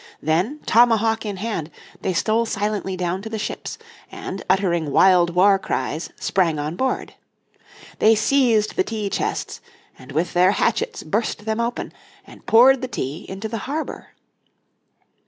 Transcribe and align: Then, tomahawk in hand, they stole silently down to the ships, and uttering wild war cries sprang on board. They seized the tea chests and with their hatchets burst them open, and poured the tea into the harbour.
Then, 0.19 0.61
tomahawk 0.65 1.27
in 1.27 1.37
hand, 1.37 1.69
they 2.01 2.11
stole 2.13 2.47
silently 2.47 2.97
down 2.97 3.21
to 3.21 3.29
the 3.29 3.37
ships, 3.37 3.77
and 4.11 4.41
uttering 4.49 4.89
wild 4.89 5.35
war 5.35 5.59
cries 5.59 6.09
sprang 6.19 6.57
on 6.57 6.75
board. 6.75 7.13
They 7.99 8.15
seized 8.15 8.75
the 8.77 8.83
tea 8.83 9.11
chests 9.11 9.61
and 9.99 10.11
with 10.11 10.33
their 10.33 10.53
hatchets 10.53 11.03
burst 11.03 11.45
them 11.45 11.59
open, 11.59 11.93
and 12.25 12.47
poured 12.47 12.81
the 12.81 12.87
tea 12.87 13.27
into 13.29 13.47
the 13.47 13.59
harbour. 13.69 14.07